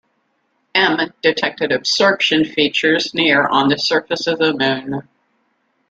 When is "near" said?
3.13-3.45